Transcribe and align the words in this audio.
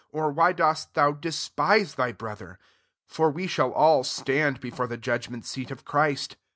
or 0.11 0.31
why 0.31 0.51
dosi 0.51 0.87
thou 0.95 1.11
despise 1.11 1.93
thy 1.93 2.11
brother? 2.11 2.57
for 3.05 3.29
we 3.29 3.45
shall 3.45 3.69
all 3.71 4.03
stand 4.03 4.59
before 4.59 4.87
the 4.87 4.97
jud^ 4.97 5.29
ment 5.29 5.45
seat 5.45 5.69
of 5.69 5.85
Christ. 5.85 6.37